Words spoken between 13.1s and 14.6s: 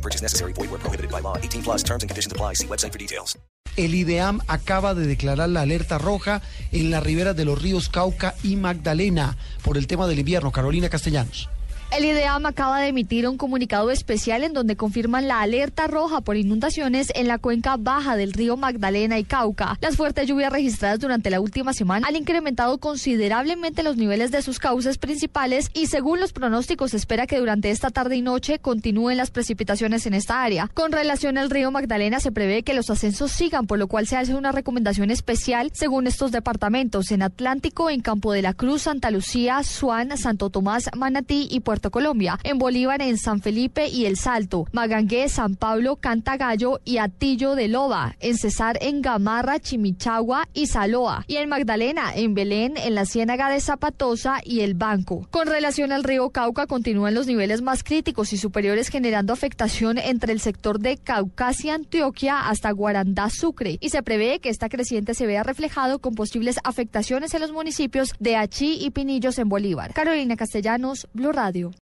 un comunicado especial en